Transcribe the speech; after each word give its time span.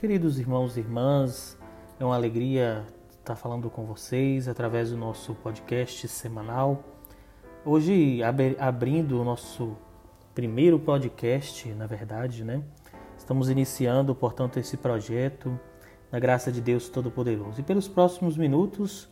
Queridos 0.00 0.38
irmãos 0.38 0.78
e 0.78 0.80
irmãs, 0.80 1.58
é 1.98 2.04
uma 2.06 2.14
alegria 2.14 2.86
estar 3.18 3.36
falando 3.36 3.68
com 3.68 3.84
vocês 3.84 4.48
através 4.48 4.88
do 4.88 4.96
nosso 4.96 5.34
podcast 5.34 6.08
semanal. 6.08 6.82
Hoje, 7.66 8.22
abrindo 8.58 9.20
o 9.20 9.24
nosso 9.24 9.76
primeiro 10.34 10.78
podcast, 10.78 11.68
na 11.74 11.86
verdade, 11.86 12.42
né? 12.44 12.62
Estamos 13.18 13.50
iniciando, 13.50 14.14
portanto, 14.14 14.58
esse 14.58 14.74
projeto 14.78 15.60
na 16.10 16.18
graça 16.18 16.50
de 16.50 16.62
Deus 16.62 16.88
Todo-Poderoso. 16.88 17.60
E 17.60 17.62
pelos 17.62 17.86
próximos 17.86 18.38
minutos, 18.38 19.06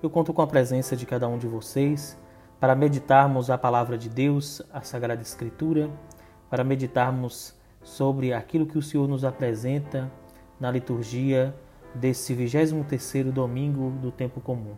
eu 0.00 0.08
conto 0.08 0.32
com 0.32 0.40
a 0.40 0.46
presença 0.46 0.94
de 0.94 1.04
cada 1.04 1.26
um 1.26 1.36
de 1.36 1.48
vocês 1.48 2.16
para 2.60 2.76
meditarmos 2.76 3.50
a 3.50 3.58
palavra 3.58 3.98
de 3.98 4.08
Deus, 4.08 4.62
a 4.72 4.82
Sagrada 4.82 5.20
Escritura, 5.20 5.90
para 6.48 6.62
meditarmos 6.62 7.56
sobre 7.82 8.32
aquilo 8.32 8.66
que 8.66 8.78
o 8.78 8.82
Senhor 8.82 9.08
nos 9.08 9.24
apresenta 9.24 10.08
na 10.60 10.70
liturgia 10.70 11.54
desse 11.94 12.34
23º 12.34 13.30
domingo 13.32 13.90
do 14.00 14.10
tempo 14.10 14.40
comum. 14.40 14.74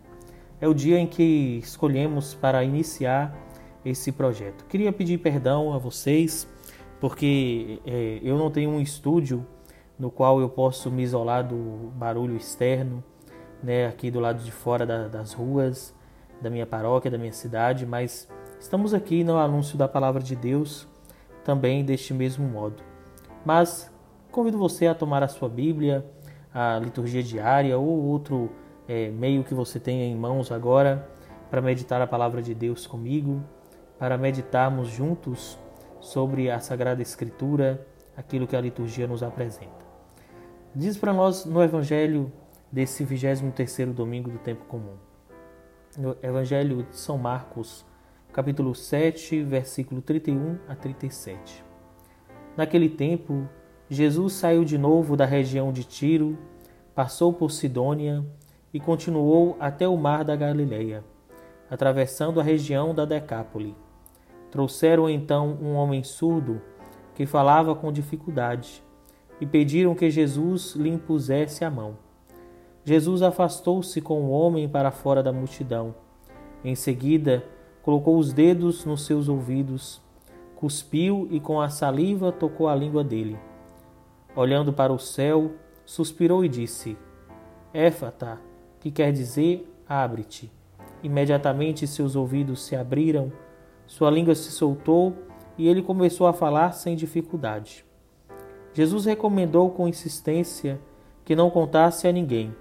É 0.59 0.67
o 0.67 0.73
dia 0.73 0.99
em 0.99 1.07
que 1.07 1.59
escolhemos 1.63 2.33
para 2.33 2.63
iniciar 2.63 3.35
esse 3.83 4.11
projeto. 4.11 4.65
Queria 4.65 4.91
pedir 4.91 5.17
perdão 5.17 5.73
a 5.73 5.77
vocês 5.77 6.47
porque 6.99 7.79
é, 7.85 8.19
eu 8.21 8.37
não 8.37 8.51
tenho 8.51 8.69
um 8.69 8.79
estúdio 8.79 9.45
no 9.97 10.11
qual 10.11 10.39
eu 10.39 10.49
posso 10.49 10.91
me 10.91 11.01
isolar 11.01 11.47
do 11.47 11.91
barulho 11.95 12.37
externo, 12.37 13.03
né, 13.61 13.87
aqui 13.87 14.09
do 14.11 14.19
lado 14.19 14.43
de 14.43 14.51
fora 14.51 14.85
da, 14.85 15.07
das 15.07 15.33
ruas 15.33 15.93
da 16.41 16.49
minha 16.49 16.65
paróquia, 16.65 17.09
da 17.09 17.17
minha 17.17 17.33
cidade, 17.33 17.85
mas 17.85 18.27
estamos 18.59 18.93
aqui 18.93 19.23
no 19.23 19.37
anúncio 19.37 19.77
da 19.77 19.87
palavra 19.87 20.21
de 20.21 20.35
Deus 20.35 20.87
também 21.43 21.83
deste 21.83 22.13
mesmo 22.13 22.47
modo. 22.47 22.81
Mas 23.45 23.90
convido 24.31 24.57
você 24.57 24.87
a 24.87 24.95
tomar 24.95 25.21
a 25.21 25.27
sua 25.27 25.49
Bíblia, 25.49 26.05
a 26.53 26.79
liturgia 26.79 27.21
diária 27.21 27.77
ou 27.77 27.87
outro 27.87 28.49
é, 28.87 29.09
meio 29.09 29.43
que 29.43 29.53
você 29.53 29.79
tenha 29.79 30.05
em 30.05 30.15
mãos 30.15 30.51
agora 30.51 31.07
para 31.49 31.61
meditar 31.61 32.01
a 32.01 32.07
palavra 32.07 32.41
de 32.41 32.55
Deus 32.55 32.87
comigo, 32.87 33.43
para 33.99 34.17
meditarmos 34.17 34.87
juntos 34.89 35.59
sobre 35.99 36.49
a 36.49 36.59
Sagrada 36.59 37.01
Escritura, 37.01 37.85
aquilo 38.15 38.47
que 38.47 38.55
a 38.55 38.61
liturgia 38.61 39.05
nos 39.05 39.21
apresenta. 39.21 39.85
Diz 40.73 40.97
para 40.97 41.13
nós 41.13 41.45
no 41.45 41.61
Evangelho 41.61 42.31
desse 42.71 43.05
23º 43.05 43.93
domingo 43.93 44.31
do 44.31 44.39
tempo 44.39 44.63
comum. 44.65 44.95
No 45.97 46.15
Evangelho 46.23 46.83
de 46.83 46.95
São 46.95 47.17
Marcos, 47.17 47.85
capítulo 48.31 48.73
7, 48.73 49.43
versículo 49.43 50.01
31 50.01 50.57
a 50.69 50.75
37. 50.75 51.63
Naquele 52.55 52.87
tempo, 52.87 53.47
Jesus 53.93 54.31
saiu 54.31 54.63
de 54.63 54.77
novo 54.77 55.17
da 55.17 55.25
região 55.25 55.73
de 55.73 55.83
Tiro, 55.83 56.37
passou 56.95 57.33
por 57.33 57.51
Sidônia 57.51 58.23
e 58.73 58.79
continuou 58.79 59.57
até 59.59 59.85
o 59.85 59.97
mar 59.97 60.23
da 60.23 60.33
Galileia, 60.33 61.03
atravessando 61.69 62.39
a 62.39 62.43
região 62.43 62.95
da 62.95 63.03
Decápole. 63.03 63.75
Trouxeram 64.49 65.09
então 65.09 65.57
um 65.61 65.73
homem 65.73 66.03
surdo 66.03 66.61
que 67.13 67.25
falava 67.25 67.75
com 67.75 67.91
dificuldade 67.91 68.81
e 69.41 69.45
pediram 69.45 69.93
que 69.93 70.09
Jesus 70.09 70.73
lhe 70.73 70.87
impusesse 70.87 71.65
a 71.65 71.69
mão. 71.69 71.97
Jesus 72.85 73.21
afastou-se 73.21 73.99
com 73.99 74.21
o 74.21 74.31
homem 74.31 74.69
para 74.69 74.89
fora 74.89 75.21
da 75.21 75.33
multidão. 75.33 75.93
Em 76.63 76.75
seguida, 76.75 77.43
colocou 77.81 78.17
os 78.17 78.31
dedos 78.31 78.85
nos 78.85 79.05
seus 79.05 79.27
ouvidos 79.27 80.01
cuspiu 80.61 81.27
e 81.31 81.39
com 81.39 81.59
a 81.59 81.69
saliva 81.69 82.31
tocou 82.31 82.69
a 82.69 82.75
língua 82.75 83.03
dele. 83.03 83.35
Olhando 84.35 84.71
para 84.71 84.93
o 84.93 84.99
céu, 84.99 85.51
suspirou 85.85 86.45
e 86.45 86.49
disse: 86.49 86.97
Éfata, 87.73 88.39
que 88.79 88.89
quer 88.89 89.11
dizer 89.11 89.69
abre-te. 89.87 90.51
Imediatamente 91.03 91.85
seus 91.85 92.15
ouvidos 92.15 92.63
se 92.63 92.75
abriram, 92.75 93.31
sua 93.85 94.09
língua 94.09 94.33
se 94.35 94.51
soltou 94.51 95.13
e 95.57 95.67
ele 95.67 95.81
começou 95.81 96.27
a 96.27 96.33
falar 96.33 96.71
sem 96.71 96.95
dificuldade. 96.95 97.85
Jesus 98.73 99.05
recomendou 99.05 99.69
com 99.69 99.87
insistência 99.87 100.79
que 101.25 101.35
não 101.35 101.49
contasse 101.49 102.07
a 102.07 102.11
ninguém, 102.11 102.55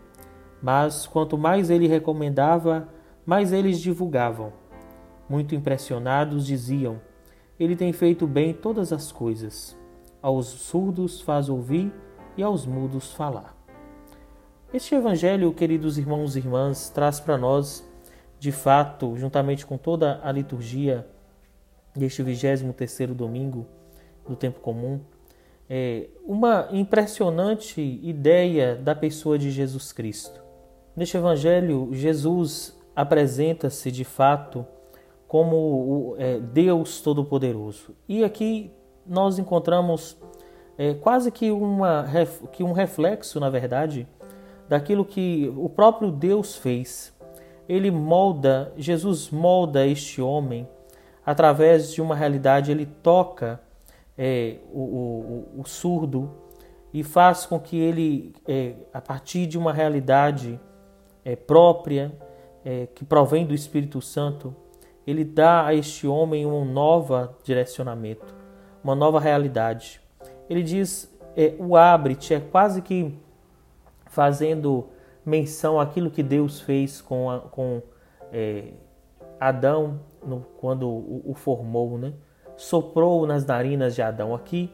mas 0.60 1.06
quanto 1.06 1.38
mais 1.38 1.70
ele 1.70 1.86
recomendava, 1.86 2.88
mais 3.24 3.52
eles 3.52 3.78
divulgavam. 3.78 4.52
Muito 5.28 5.54
impressionados, 5.54 6.46
diziam: 6.46 7.00
ele 7.60 7.76
tem 7.76 7.92
feito 7.92 8.26
bem 8.26 8.52
todas 8.52 8.92
as 8.92 9.12
coisas. 9.12 9.78
Aos 10.22 10.46
surdos 10.46 11.20
faz 11.20 11.48
ouvir 11.48 11.92
e 12.36 12.42
aos 12.42 12.66
mudos 12.66 13.12
falar. 13.12 13.56
Este 14.72 14.94
evangelho, 14.94 15.52
queridos 15.52 15.98
irmãos 15.98 16.36
e 16.36 16.38
irmãs, 16.38 16.90
traz 16.90 17.18
para 17.18 17.36
nós, 17.36 17.84
de 18.38 18.52
fato, 18.52 19.16
juntamente 19.16 19.66
com 19.66 19.76
toda 19.76 20.20
a 20.22 20.30
liturgia 20.30 21.06
deste 21.96 22.22
23º 22.22 23.14
domingo 23.14 23.66
do 24.28 24.36
tempo 24.36 24.60
comum, 24.60 25.00
é 25.68 26.08
uma 26.24 26.68
impressionante 26.70 27.80
ideia 27.80 28.76
da 28.76 28.94
pessoa 28.94 29.38
de 29.38 29.50
Jesus 29.50 29.92
Cristo. 29.92 30.40
Neste 30.96 31.16
evangelho, 31.16 31.88
Jesus 31.92 32.78
apresenta-se 32.94 33.90
de 33.90 34.04
fato 34.04 34.66
como 35.26 36.16
é, 36.18 36.40
Deus 36.40 37.00
Todo-Poderoso. 37.00 37.94
E 38.08 38.24
aqui 38.24 38.72
nós 39.06 39.38
encontramos 39.38 40.16
é, 40.78 40.94
quase 40.94 41.30
que, 41.30 41.50
uma, 41.50 42.06
que 42.52 42.62
um 42.62 42.72
reflexo, 42.72 43.38
na 43.38 43.50
verdade, 43.50 44.06
daquilo 44.68 45.04
que 45.04 45.52
o 45.56 45.68
próprio 45.68 46.10
Deus 46.10 46.56
fez. 46.56 47.12
Ele 47.68 47.90
molda, 47.90 48.72
Jesus 48.76 49.30
molda 49.30 49.86
este 49.86 50.22
homem 50.22 50.66
através 51.24 51.92
de 51.92 52.00
uma 52.00 52.14
realidade, 52.14 52.72
ele 52.72 52.86
toca 52.86 53.60
é, 54.16 54.56
o, 54.72 54.80
o, 54.80 55.60
o, 55.60 55.64
surdo 55.68 56.30
e 56.92 57.02
faz 57.02 57.46
com 57.46 57.58
que 57.60 57.78
ele, 57.78 58.34
é, 58.46 58.74
a 58.92 59.00
partir 59.00 59.46
de 59.46 59.56
uma 59.56 59.72
realidade 59.72 60.58
é, 61.24 61.36
própria, 61.36 62.12
é, 62.64 62.86
que 62.86 63.04
provém 63.04 63.46
do 63.46 63.54
Espírito 63.54 64.00
Santo, 64.00 64.54
ele 65.06 65.24
dá 65.24 65.66
a 65.66 65.74
este 65.74 66.06
homem 66.06 66.46
um 66.46 66.64
novo 66.64 67.28
direcionamento, 67.42 68.34
uma 68.82 68.94
nova 68.94 69.20
realidade. 69.20 70.00
Ele 70.48 70.62
diz: 70.62 71.12
é, 71.36 71.54
o 71.58 71.76
abre-te 71.76 72.34
é 72.34 72.40
quase 72.40 72.82
que 72.82 73.18
fazendo 74.06 74.88
menção 75.24 75.78
àquilo 75.78 76.10
que 76.10 76.22
Deus 76.22 76.60
fez 76.60 77.00
com, 77.00 77.30
a, 77.30 77.40
com 77.40 77.82
é, 78.32 78.72
Adão 79.38 80.00
no, 80.24 80.40
quando 80.58 80.88
o, 80.88 81.22
o 81.26 81.34
formou, 81.34 81.96
né? 81.96 82.12
soprou 82.56 83.26
nas 83.26 83.46
narinas 83.46 83.94
de 83.94 84.02
Adão. 84.02 84.34
Aqui 84.34 84.70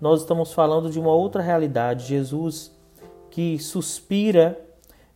nós 0.00 0.20
estamos 0.20 0.52
falando 0.52 0.90
de 0.90 0.98
uma 0.98 1.12
outra 1.12 1.42
realidade. 1.42 2.06
Jesus 2.06 2.76
que 3.30 3.58
suspira 3.58 4.60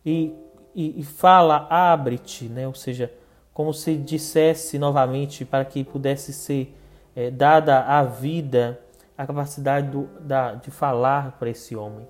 e, 0.05 0.33
e, 0.73 0.99
e 0.99 1.03
fala: 1.03 1.67
abre-te, 1.69 2.45
né? 2.45 2.67
ou 2.67 2.73
seja, 2.73 3.11
como 3.53 3.73
se 3.73 3.95
dissesse 3.95 4.79
novamente 4.79 5.45
para 5.45 5.65
que 5.65 5.83
pudesse 5.83 6.33
ser 6.33 6.75
é, 7.15 7.31
dada 7.31 7.79
a 7.79 8.03
vida, 8.03 8.79
a 9.17 9.25
capacidade 9.25 9.89
do, 9.89 10.09
da, 10.19 10.55
de 10.55 10.69
falar 10.69 11.33
para 11.39 11.49
esse 11.49 11.75
homem. 11.75 12.07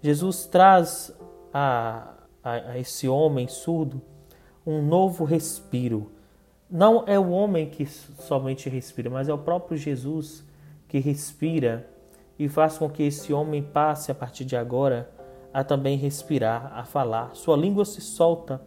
Jesus 0.00 0.46
traz 0.46 1.12
a, 1.52 2.14
a, 2.42 2.52
a 2.52 2.78
esse 2.78 3.08
homem 3.08 3.46
surdo 3.48 4.00
um 4.66 4.82
novo 4.82 5.24
respiro. 5.24 6.12
Não 6.70 7.04
é 7.06 7.18
o 7.18 7.30
homem 7.30 7.68
que 7.68 7.86
somente 7.86 8.68
respira, 8.68 9.08
mas 9.08 9.28
é 9.28 9.32
o 9.32 9.38
próprio 9.38 9.76
Jesus 9.76 10.44
que 10.86 10.98
respira 10.98 11.88
e 12.38 12.48
faz 12.48 12.78
com 12.78 12.88
que 12.88 13.02
esse 13.02 13.32
homem 13.32 13.62
passe 13.62 14.10
a 14.12 14.14
partir 14.14 14.44
de 14.44 14.56
agora 14.56 15.10
a 15.52 15.64
também 15.64 15.96
respirar, 15.96 16.72
a 16.74 16.84
falar. 16.84 17.34
Sua 17.34 17.56
língua 17.56 17.84
se 17.84 18.00
solta 18.00 18.60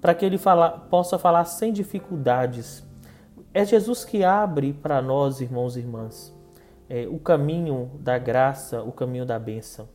para 0.00 0.14
que 0.14 0.24
ele 0.24 0.38
fala, 0.38 0.70
possa 0.70 1.18
falar 1.18 1.44
sem 1.44 1.72
dificuldades. 1.72 2.85
É 3.56 3.64
Jesus 3.64 4.04
que 4.04 4.22
abre 4.22 4.74
para 4.74 5.00
nós, 5.00 5.40
irmãos 5.40 5.78
e 5.78 5.80
irmãs, 5.80 6.30
é, 6.90 7.08
o 7.08 7.18
caminho 7.18 7.90
da 8.00 8.18
graça, 8.18 8.82
o 8.82 8.92
caminho 8.92 9.24
da 9.24 9.38
bênção. 9.38 9.88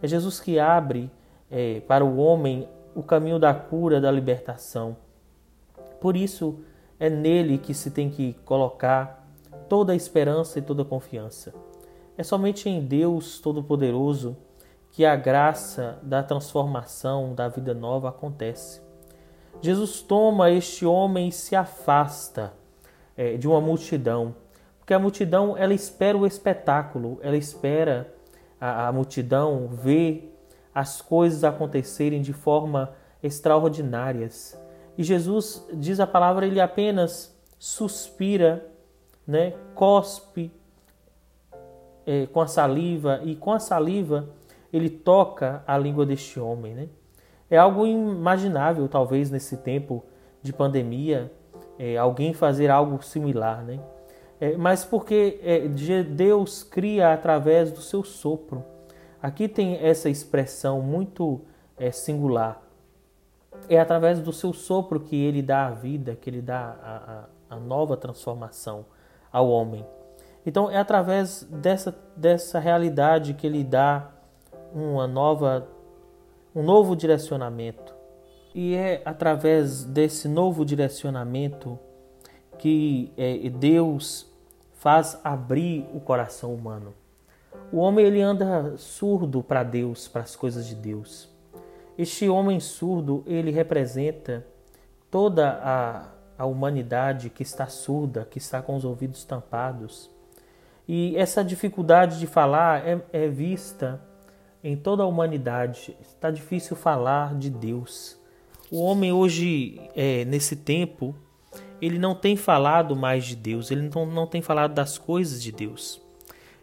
É 0.00 0.08
Jesus 0.08 0.40
que 0.40 0.58
abre 0.58 1.10
é, 1.50 1.80
para 1.80 2.02
o 2.06 2.16
homem 2.16 2.66
o 2.94 3.02
caminho 3.02 3.38
da 3.38 3.52
cura, 3.52 4.00
da 4.00 4.10
libertação. 4.10 4.96
Por 6.00 6.16
isso, 6.16 6.60
é 6.98 7.10
nele 7.10 7.58
que 7.58 7.74
se 7.74 7.90
tem 7.90 8.08
que 8.08 8.32
colocar 8.46 9.28
toda 9.68 9.92
a 9.92 9.94
esperança 9.94 10.58
e 10.58 10.62
toda 10.62 10.80
a 10.80 10.86
confiança. 10.86 11.52
É 12.16 12.22
somente 12.22 12.70
em 12.70 12.80
Deus 12.80 13.40
Todo-Poderoso 13.40 14.38
que 14.90 15.04
a 15.04 15.14
graça 15.14 15.98
da 16.02 16.22
transformação, 16.22 17.34
da 17.34 17.46
vida 17.46 17.74
nova 17.74 18.08
acontece. 18.08 18.80
Jesus 19.60 20.00
toma 20.00 20.50
este 20.50 20.86
homem 20.86 21.28
e 21.28 21.32
se 21.32 21.54
afasta 21.54 22.54
é, 23.16 23.36
de 23.36 23.46
uma 23.46 23.60
multidão, 23.60 24.34
porque 24.78 24.94
a 24.94 24.98
multidão 24.98 25.56
ela 25.56 25.74
espera 25.74 26.16
o 26.16 26.26
espetáculo, 26.26 27.18
ela 27.22 27.36
espera 27.36 28.12
a, 28.60 28.88
a 28.88 28.92
multidão 28.92 29.68
vê 29.68 30.28
as 30.74 31.00
coisas 31.00 31.44
acontecerem 31.44 32.22
de 32.22 32.32
forma 32.32 32.92
extraordinárias. 33.22 34.60
E 34.96 35.02
Jesus 35.02 35.66
diz 35.72 36.00
a 36.00 36.06
palavra, 36.06 36.46
ele 36.46 36.60
apenas 36.60 37.36
suspira, 37.58 38.66
né, 39.26 39.54
cospe 39.74 40.50
é, 42.06 42.26
com 42.26 42.40
a 42.40 42.46
saliva 42.46 43.20
e 43.22 43.36
com 43.36 43.52
a 43.52 43.58
saliva 43.58 44.28
ele 44.72 44.88
toca 44.88 45.62
a 45.66 45.76
língua 45.76 46.04
deste 46.06 46.40
homem, 46.40 46.74
né? 46.74 46.88
É 47.50 47.58
algo 47.58 47.86
imaginável, 47.86 48.88
talvez 48.88 49.30
nesse 49.30 49.58
tempo 49.58 50.02
de 50.42 50.52
pandemia, 50.52 51.30
é, 51.78 51.96
alguém 51.96 52.32
fazer 52.32 52.70
algo 52.70 53.02
similar, 53.02 53.64
né? 53.64 53.80
É, 54.40 54.56
mas 54.56 54.84
porque 54.84 55.40
é, 55.42 55.68
Deus 56.02 56.64
cria 56.64 57.12
através 57.12 57.70
do 57.70 57.80
seu 57.80 58.02
sopro. 58.02 58.64
Aqui 59.22 59.46
tem 59.46 59.76
essa 59.76 60.08
expressão 60.08 60.80
muito 60.80 61.42
é, 61.78 61.92
singular. 61.92 62.60
É 63.68 63.78
através 63.78 64.18
do 64.18 64.32
seu 64.32 64.52
sopro 64.52 64.98
que 64.98 65.14
ele 65.14 65.42
dá 65.42 65.66
a 65.66 65.70
vida, 65.70 66.16
que 66.16 66.28
ele 66.28 66.42
dá 66.42 66.76
a, 66.82 66.96
a, 67.50 67.56
a 67.56 67.60
nova 67.60 67.96
transformação 67.96 68.84
ao 69.30 69.48
homem. 69.48 69.86
Então 70.44 70.68
é 70.70 70.76
através 70.76 71.44
dessa, 71.44 71.96
dessa 72.16 72.58
realidade 72.58 73.34
que 73.34 73.46
ele 73.46 73.62
dá 73.62 74.10
uma 74.74 75.06
nova, 75.06 75.68
um 76.54 76.62
novo 76.62 76.96
direcionamento. 76.96 77.91
E 78.54 78.74
é 78.74 79.02
através 79.04 79.84
desse 79.84 80.28
novo 80.28 80.64
direcionamento 80.64 81.78
que 82.58 83.12
é, 83.16 83.48
Deus 83.48 84.30
faz 84.74 85.18
abrir 85.24 85.88
o 85.94 86.00
coração 86.00 86.54
humano. 86.54 86.94
O 87.72 87.78
homem 87.78 88.04
ele 88.04 88.20
anda 88.20 88.76
surdo 88.76 89.42
para 89.42 89.62
Deus, 89.62 90.06
para 90.08 90.22
as 90.22 90.36
coisas 90.36 90.66
de 90.66 90.74
Deus. 90.74 91.28
Este 91.96 92.28
homem 92.28 92.60
surdo 92.60 93.22
ele 93.26 93.50
representa 93.50 94.46
toda 95.10 95.60
a, 95.62 96.08
a 96.38 96.46
humanidade 96.46 97.30
que 97.30 97.42
está 97.42 97.66
surda, 97.66 98.26
que 98.30 98.38
está 98.38 98.60
com 98.60 98.76
os 98.76 98.84
ouvidos 98.84 99.24
tampados. 99.24 100.10
E 100.86 101.16
essa 101.16 101.44
dificuldade 101.44 102.18
de 102.18 102.26
falar 102.26 102.86
é, 102.86 103.00
é 103.12 103.28
vista 103.28 104.00
em 104.64 104.76
toda 104.76 105.02
a 105.02 105.06
humanidade. 105.06 105.96
Está 106.00 106.30
difícil 106.30 106.76
falar 106.76 107.34
de 107.34 107.50
Deus. 107.50 108.21
O 108.72 108.84
homem 108.84 109.12
hoje, 109.12 109.78
é, 109.94 110.24
nesse 110.24 110.56
tempo, 110.56 111.14
ele 111.78 111.98
não 111.98 112.14
tem 112.14 112.36
falado 112.36 112.96
mais 112.96 113.26
de 113.26 113.36
Deus, 113.36 113.70
ele 113.70 113.90
não, 113.94 114.06
não 114.06 114.26
tem 114.26 114.40
falado 114.40 114.72
das 114.72 114.96
coisas 114.96 115.42
de 115.42 115.52
Deus. 115.52 116.00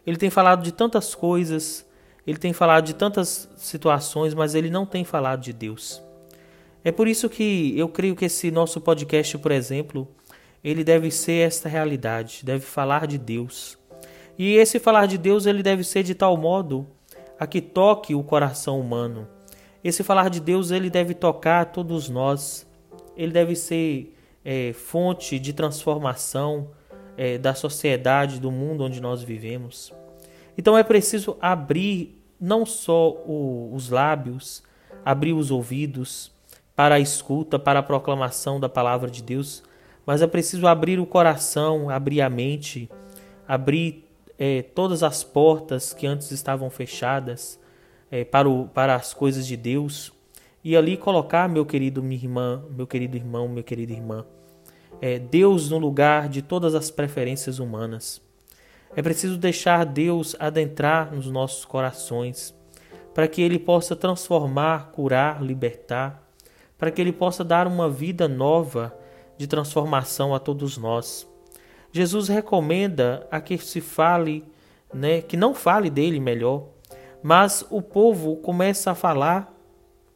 Ele 0.04 0.16
tem 0.16 0.28
falado 0.28 0.60
de 0.64 0.72
tantas 0.72 1.14
coisas, 1.14 1.86
ele 2.26 2.36
tem 2.36 2.52
falado 2.52 2.86
de 2.86 2.94
tantas 2.94 3.48
situações, 3.56 4.34
mas 4.34 4.56
ele 4.56 4.70
não 4.70 4.84
tem 4.84 5.04
falado 5.04 5.40
de 5.40 5.52
Deus. 5.52 6.02
É 6.82 6.90
por 6.90 7.06
isso 7.06 7.28
que 7.28 7.78
eu 7.78 7.88
creio 7.88 8.16
que 8.16 8.24
esse 8.24 8.50
nosso 8.50 8.80
podcast, 8.80 9.38
por 9.38 9.52
exemplo, 9.52 10.08
ele 10.64 10.82
deve 10.82 11.12
ser 11.12 11.46
esta 11.46 11.68
realidade, 11.68 12.40
deve 12.42 12.66
falar 12.66 13.06
de 13.06 13.18
Deus. 13.18 13.78
E 14.36 14.56
esse 14.56 14.80
falar 14.80 15.06
de 15.06 15.16
Deus, 15.16 15.46
ele 15.46 15.62
deve 15.62 15.84
ser 15.84 16.02
de 16.02 16.16
tal 16.16 16.36
modo 16.36 16.88
a 17.38 17.46
que 17.46 17.60
toque 17.60 18.16
o 18.16 18.24
coração 18.24 18.80
humano. 18.80 19.28
Esse 19.82 20.02
falar 20.02 20.28
de 20.28 20.40
Deus 20.40 20.70
ele 20.70 20.90
deve 20.90 21.14
tocar 21.14 21.66
todos 21.66 22.08
nós. 22.08 22.66
Ele 23.16 23.32
deve 23.32 23.56
ser 23.56 24.14
é, 24.44 24.72
fonte 24.72 25.38
de 25.38 25.52
transformação 25.52 26.70
é, 27.16 27.38
da 27.38 27.54
sociedade, 27.54 28.40
do 28.40 28.50
mundo 28.50 28.84
onde 28.84 29.00
nós 29.00 29.22
vivemos. 29.22 29.92
Então 30.56 30.76
é 30.76 30.82
preciso 30.82 31.36
abrir 31.40 32.22
não 32.38 32.64
só 32.66 33.10
o, 33.10 33.70
os 33.74 33.90
lábios, 33.90 34.62
abrir 35.04 35.32
os 35.32 35.50
ouvidos 35.50 36.32
para 36.74 36.96
a 36.96 37.00
escuta, 37.00 37.58
para 37.58 37.80
a 37.80 37.82
proclamação 37.82 38.58
da 38.58 38.68
palavra 38.68 39.10
de 39.10 39.22
Deus, 39.22 39.62
mas 40.06 40.22
é 40.22 40.26
preciso 40.26 40.66
abrir 40.66 40.98
o 40.98 41.06
coração, 41.06 41.90
abrir 41.90 42.22
a 42.22 42.30
mente, 42.30 42.90
abrir 43.46 44.06
é, 44.38 44.62
todas 44.62 45.02
as 45.02 45.22
portas 45.22 45.92
que 45.92 46.06
antes 46.06 46.30
estavam 46.30 46.70
fechadas 46.70 47.60
é, 48.10 48.24
para, 48.24 48.48
o, 48.48 48.66
para 48.68 48.94
as 48.94 49.14
coisas 49.14 49.46
de 49.46 49.56
Deus 49.56 50.12
e 50.62 50.76
ali 50.76 50.96
colocar, 50.96 51.48
meu 51.48 51.64
querido 51.64 52.02
minha 52.02 52.20
irmã, 52.20 52.62
meu 52.70 52.86
querido 52.86 53.16
irmão, 53.16 53.48
minha 53.48 53.62
querida 53.62 53.92
irmã, 53.92 54.26
é, 55.00 55.18
Deus 55.18 55.70
no 55.70 55.78
lugar 55.78 56.28
de 56.28 56.42
todas 56.42 56.74
as 56.74 56.90
preferências 56.90 57.58
humanas. 57.58 58.20
É 58.94 59.00
preciso 59.00 59.38
deixar 59.38 59.86
Deus 59.86 60.36
adentrar 60.38 61.14
nos 61.14 61.30
nossos 61.30 61.64
corações, 61.64 62.54
para 63.14 63.26
que 63.26 63.40
Ele 63.40 63.58
possa 63.58 63.96
transformar, 63.96 64.90
curar, 64.92 65.42
libertar, 65.42 66.28
para 66.76 66.90
que 66.90 67.00
Ele 67.00 67.12
possa 67.12 67.42
dar 67.42 67.66
uma 67.66 67.88
vida 67.88 68.28
nova 68.28 68.94
de 69.38 69.46
transformação 69.46 70.34
a 70.34 70.38
todos 70.38 70.76
nós. 70.76 71.26
Jesus 71.92 72.28
recomenda 72.28 73.26
a 73.30 73.40
que 73.40 73.56
se 73.58 73.80
fale, 73.80 74.44
né, 74.92 75.22
que 75.22 75.36
não 75.36 75.54
fale 75.54 75.88
dele 75.88 76.20
melhor, 76.20 76.66
mas 77.22 77.64
o 77.70 77.82
povo 77.82 78.36
começa 78.36 78.90
a 78.90 78.94
falar 78.94 79.54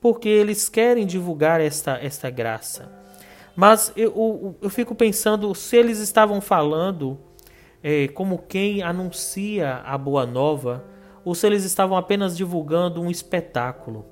porque 0.00 0.28
eles 0.28 0.68
querem 0.68 1.06
divulgar 1.06 1.60
esta, 1.60 1.98
esta 1.98 2.28
graça. 2.30 2.92
Mas 3.56 3.92
eu, 3.96 4.12
eu, 4.16 4.56
eu 4.62 4.70
fico 4.70 4.94
pensando 4.94 5.54
se 5.54 5.76
eles 5.76 5.98
estavam 5.98 6.40
falando 6.40 7.18
é, 7.82 8.08
como 8.08 8.38
quem 8.38 8.82
anuncia 8.82 9.76
a 9.84 9.96
boa 9.96 10.26
nova 10.26 10.84
ou 11.24 11.34
se 11.34 11.46
eles 11.46 11.64
estavam 11.64 11.96
apenas 11.96 12.36
divulgando 12.36 13.00
um 13.00 13.10
espetáculo. 13.10 14.04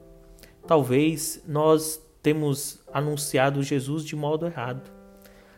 Talvez 0.66 1.42
nós 1.46 2.00
temos 2.22 2.80
anunciado 2.92 3.62
Jesus 3.62 4.04
de 4.04 4.14
modo 4.14 4.46
errado. 4.46 4.90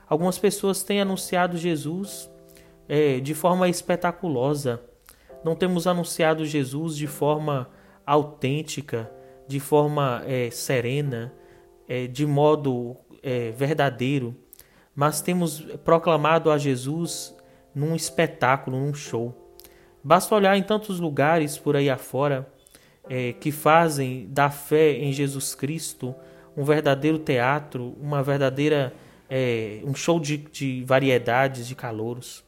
Algumas 0.09 0.39
pessoas 0.39 0.83
têm 0.83 1.01
anunciado 1.01 1.57
Jesus 1.57 2.31
é, 2.89 3.21
de 3.21 3.35
forma 3.35 3.69
espetaculosa. 3.69 4.81
Não 5.45 5.55
temos 5.55 5.87
anunciado 5.87 6.45
Jesus 6.47 6.97
de 6.97 7.07
forma 7.07 7.69
autêntica, 8.07 9.11
de 9.47 9.61
forma 9.61 10.23
é, 10.27 10.51
serena, 10.51 11.33
é, 11.87 12.07
de 12.07 12.25
modo 12.25 12.97
é, 13.23 13.51
verdadeiro, 13.51 14.35
mas 14.95 15.21
temos 15.21 15.61
proclamado 15.85 16.51
a 16.51 16.57
Jesus 16.57 17.37
num 17.75 17.95
espetáculo, 17.95 18.79
num 18.79 18.95
show. 18.95 19.53
Basta 20.03 20.35
olhar 20.35 20.57
em 20.57 20.63
tantos 20.63 21.01
lugares 21.01 21.59
por 21.59 21.77
aí 21.77 21.91
afora 21.91 22.47
é, 23.09 23.33
que 23.33 23.51
fazem 23.51 24.27
da 24.31 24.51
fé 24.51 24.93
em 24.93 25.13
Jesus 25.13 25.55
Cristo 25.55 26.15
um 26.57 26.63
verdadeiro 26.63 27.19
teatro, 27.19 27.97
uma 28.01 28.23
verdadeira 28.23 28.95
é, 29.29 29.81
um 29.85 29.95
show 29.95 30.21
de, 30.21 30.37
de 30.37 30.85
variedades, 30.85 31.67
de 31.67 31.75
calouros. 31.75 32.45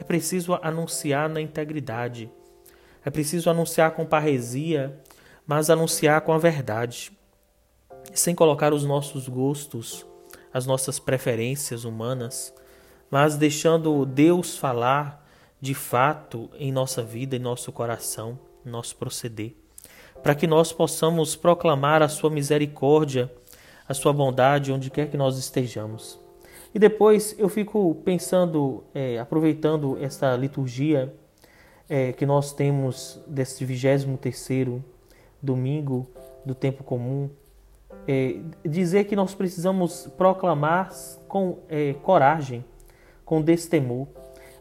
É 0.00 0.02
preciso 0.02 0.58
anunciar 0.62 1.28
na 1.28 1.42
integridade. 1.42 2.30
É 3.04 3.10
preciso 3.10 3.50
anunciar 3.50 3.90
com 3.90 4.06
parresia, 4.06 4.98
mas 5.46 5.68
anunciar 5.68 6.22
com 6.22 6.32
a 6.32 6.38
verdade, 6.38 7.12
sem 8.14 8.34
colocar 8.34 8.72
os 8.72 8.82
nossos 8.82 9.28
gostos, 9.28 10.06
as 10.52 10.64
nossas 10.64 10.98
preferências 10.98 11.84
humanas, 11.84 12.54
mas 13.10 13.36
deixando 13.36 14.06
Deus 14.06 14.56
falar 14.56 15.22
de 15.60 15.74
fato 15.74 16.50
em 16.54 16.72
nossa 16.72 17.02
vida, 17.02 17.36
em 17.36 17.40
nosso 17.40 17.70
coração, 17.70 18.38
em 18.64 18.70
nosso 18.70 18.96
proceder, 18.96 19.54
para 20.22 20.34
que 20.34 20.46
nós 20.46 20.72
possamos 20.72 21.36
proclamar 21.36 22.02
a 22.02 22.08
Sua 22.08 22.30
misericórdia 22.30 23.30
a 23.90 23.94
sua 23.94 24.12
bondade 24.12 24.70
onde 24.70 24.88
quer 24.88 25.10
que 25.10 25.16
nós 25.16 25.36
estejamos. 25.36 26.19
E 26.74 26.78
depois 26.78 27.34
eu 27.38 27.48
fico 27.48 27.96
pensando, 28.04 28.84
é, 28.94 29.18
aproveitando 29.18 29.98
essa 30.00 30.36
liturgia 30.36 31.12
é, 31.88 32.12
que 32.12 32.24
nós 32.24 32.52
temos 32.52 33.20
desse 33.26 33.64
23 33.64 34.06
domingo 35.42 36.08
do 36.44 36.54
tempo 36.54 36.84
comum, 36.84 37.28
é, 38.06 38.36
dizer 38.64 39.04
que 39.04 39.16
nós 39.16 39.34
precisamos 39.34 40.06
proclamar 40.16 40.90
com 41.26 41.58
é, 41.68 41.94
coragem, 41.94 42.64
com 43.24 43.42
destemor. 43.42 44.06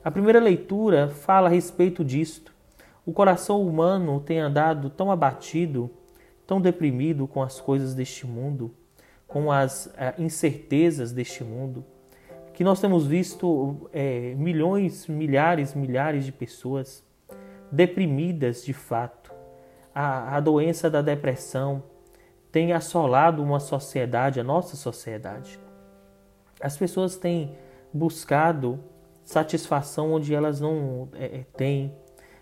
A 0.04 0.10
primeira 0.10 0.40
leitura 0.40 1.10
fala 1.10 1.48
a 1.48 1.52
respeito 1.52 2.04
disto. 2.04 2.54
O 3.06 3.14
coração 3.14 3.62
humano 3.62 4.20
tem 4.20 4.40
andado 4.40 4.90
tão 4.90 5.12
abatido, 5.12 5.92
tão 6.48 6.60
deprimido 6.60 7.28
com 7.28 7.44
as 7.44 7.62
coisas 7.62 7.94
deste 7.94 8.26
mundo, 8.26 8.74
com 9.28 9.52
as 9.52 9.92
é, 9.96 10.16
incertezas 10.18 11.12
deste 11.12 11.44
mundo, 11.44 11.86
que 12.60 12.64
nós 12.66 12.82
temos 12.82 13.08
visto 13.08 13.90
é, 13.94 14.36
milhões, 14.36 15.08
milhares, 15.08 15.74
milhares 15.74 16.26
de 16.26 16.34
pessoas 16.34 17.02
deprimidas 17.72 18.66
de 18.66 18.74
fato. 18.74 19.34
A, 19.96 20.36
a 20.36 20.42
doença 20.42 20.90
da 20.90 21.02
depressão 21.02 21.82
tem 22.52 22.74
assolado 22.74 23.42
uma 23.42 23.62
sociedade, 23.62 24.42
a 24.42 24.44
nossa 24.44 24.76
sociedade. 24.76 25.58
As 26.60 26.76
pessoas 26.76 27.16
têm 27.16 27.56
buscado 27.94 28.78
satisfação 29.24 30.12
onde 30.12 30.36
elas 30.36 30.60
não 30.60 31.08
é, 31.14 31.38
é 31.38 31.46
têm. 31.56 31.96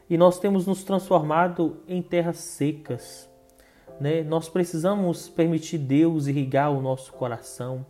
e 0.10 0.18
nós 0.18 0.40
temos 0.40 0.66
nos 0.66 0.84
transformado 0.84 1.78
em 1.88 2.02
terras 2.02 2.38
secas. 2.38 3.30
Né? 4.02 4.24
Nós 4.24 4.50
precisamos 4.50 5.30
permitir 5.30 5.78
Deus 5.78 6.26
irrigar 6.26 6.72
o 6.72 6.82
nosso 6.82 7.14
coração, 7.14 7.86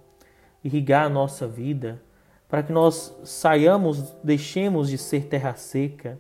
irrigar 0.62 1.06
a 1.06 1.10
nossa 1.10 1.48
vida, 1.48 2.06
para 2.48 2.64
que 2.64 2.72
nós 2.72 3.18
saiamos, 3.24 4.16
deixemos 4.24 4.90
de 4.90 4.98
ser 4.98 5.26
terra 5.26 5.56
seca 5.56 6.18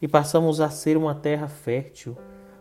e 0.00 0.06
passamos 0.06 0.60
a 0.60 0.70
ser 0.70 0.96
uma 0.96 1.14
terra 1.14 1.48
fértil, 1.48 2.16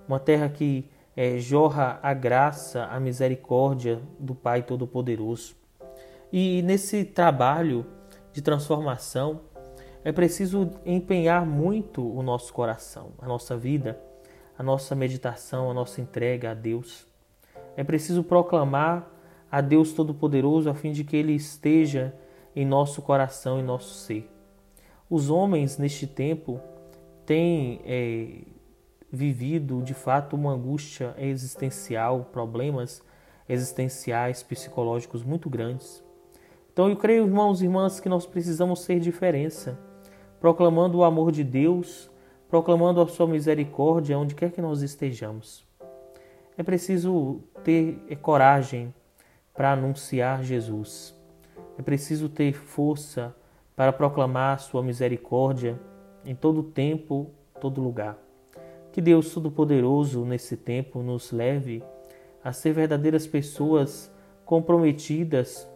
uma 0.07 0.19
terra 0.19 0.49
que 0.49 0.89
é, 1.15 1.37
jorra 1.37 1.99
a 2.01 2.13
graça, 2.13 2.85
a 2.85 2.99
misericórdia 2.99 4.01
do 4.19 4.33
Pai 4.33 4.63
Todo-Poderoso. 4.63 5.55
E 6.31 6.61
nesse 6.63 7.05
trabalho 7.05 7.85
de 8.33 8.41
transformação, 8.41 9.41
é 10.03 10.11
preciso 10.11 10.71
empenhar 10.85 11.45
muito 11.45 12.05
o 12.05 12.21
nosso 12.21 12.53
coração, 12.53 13.11
a 13.19 13.27
nossa 13.27 13.55
vida, 13.55 13.99
a 14.57 14.63
nossa 14.63 14.93
meditação, 14.95 15.71
a 15.71 15.73
nossa 15.73 16.01
entrega 16.01 16.51
a 16.51 16.53
Deus. 16.53 17.07
É 17.77 17.83
preciso 17.83 18.23
proclamar 18.23 19.09
a 19.49 19.61
Deus 19.61 19.93
Todo-Poderoso 19.93 20.69
a 20.69 20.73
fim 20.73 20.91
de 20.91 21.03
que 21.03 21.15
Ele 21.15 21.33
esteja 21.33 22.13
em 22.55 22.65
nosso 22.65 23.01
coração 23.01 23.59
e 23.59 23.63
nosso 23.63 23.93
ser. 23.93 24.29
Os 25.09 25.29
homens 25.29 25.77
neste 25.77 26.07
tempo 26.07 26.59
têm 27.25 27.81
é, 27.85 28.41
vivido 29.11 29.81
de 29.81 29.93
fato 29.93 30.35
uma 30.35 30.53
angústia 30.53 31.13
existencial, 31.17 32.29
problemas 32.31 33.03
existenciais, 33.47 34.41
psicológicos 34.41 35.23
muito 35.23 35.49
grandes. 35.49 36.03
Então 36.71 36.89
eu 36.89 36.95
creio, 36.95 37.25
irmãos 37.25 37.61
e 37.61 37.65
irmãs, 37.65 37.99
que 37.99 38.09
nós 38.09 38.25
precisamos 38.25 38.81
ser 38.81 38.99
diferença, 38.99 39.79
proclamando 40.39 40.97
o 40.97 41.03
amor 41.03 41.31
de 41.31 41.43
Deus, 41.43 42.09
proclamando 42.49 43.01
a 43.01 43.07
sua 43.07 43.27
misericórdia 43.27 44.17
onde 44.17 44.35
quer 44.35 44.51
que 44.51 44.61
nós 44.61 44.81
estejamos. 44.81 45.65
É 46.57 46.63
preciso 46.63 47.41
ter 47.63 48.03
é, 48.09 48.15
coragem 48.15 48.93
para 49.53 49.71
anunciar 49.71 50.43
Jesus. 50.43 51.14
É 51.77 51.81
preciso 51.81 52.29
ter 52.29 52.53
força 52.53 53.35
para 53.75 53.91
proclamar 53.91 54.59
sua 54.59 54.81
misericórdia 54.81 55.79
em 56.23 56.33
todo 56.33 56.63
tempo, 56.63 57.31
todo 57.59 57.81
lugar. 57.81 58.17
Que 58.91 59.01
Deus 59.01 59.33
Todo-Poderoso 59.33 60.23
nesse 60.23 60.55
tempo 60.55 61.03
nos 61.03 61.31
leve 61.31 61.83
a 62.43 62.53
ser 62.53 62.73
verdadeiras 62.73 63.27
pessoas 63.27 64.11
comprometidas 64.45 65.67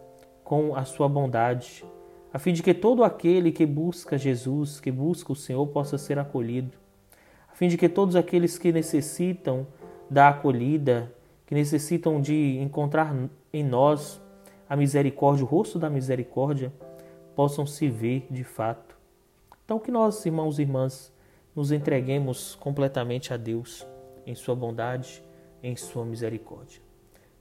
com 0.42 0.74
a 0.74 0.84
sua 0.84 1.08
bondade, 1.08 1.84
a 2.32 2.38
fim 2.38 2.52
de 2.52 2.62
que 2.62 2.72
todo 2.72 3.04
aquele 3.04 3.52
que 3.52 3.66
busca 3.66 4.16
Jesus, 4.16 4.80
que 4.80 4.90
busca 4.90 5.32
o 5.32 5.36
Senhor, 5.36 5.66
possa 5.66 5.98
ser 5.98 6.18
acolhido, 6.18 6.78
a 7.48 7.54
fim 7.54 7.68
de 7.68 7.76
que 7.76 7.88
todos 7.88 8.16
aqueles 8.16 8.56
que 8.56 8.72
necessitam 8.72 9.66
da 10.08 10.28
acolhida, 10.28 11.12
que 11.44 11.54
necessitam 11.54 12.20
de 12.20 12.58
encontrar 12.58 13.14
em 13.52 13.64
nós 13.64 14.20
a 14.70 14.76
misericórdia, 14.76 15.44
o 15.44 15.48
rosto 15.48 15.80
da 15.80 15.90
misericórdia, 15.90 16.72
possam 17.34 17.66
se 17.66 17.88
ver 17.88 18.28
de 18.30 18.44
fato. 18.44 18.96
Então, 19.64 19.80
que 19.80 19.90
nós, 19.90 20.24
irmãos 20.24 20.60
e 20.60 20.62
irmãs, 20.62 21.12
nos 21.56 21.72
entreguemos 21.72 22.54
completamente 22.54 23.34
a 23.34 23.36
Deus 23.36 23.84
em 24.24 24.36
Sua 24.36 24.54
bondade, 24.54 25.24
em 25.60 25.74
Sua 25.74 26.04
misericórdia. 26.04 26.80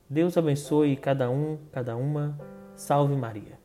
Deus 0.09 0.35
abençoe 0.37 0.95
cada 0.95 1.29
um, 1.29 1.59
cada 1.71 1.95
uma. 1.95 2.35
Salve 2.75 3.15
Maria. 3.15 3.59